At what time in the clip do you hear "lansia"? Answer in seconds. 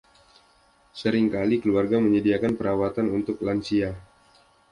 3.47-3.89